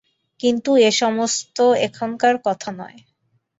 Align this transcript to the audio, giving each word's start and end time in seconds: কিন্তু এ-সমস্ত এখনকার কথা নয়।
কিন্তু 0.39 0.71
এ-সমস্ত 0.81 1.57
এখনকার 1.87 2.35
কথা 2.45 2.69
নয়। 2.71 2.97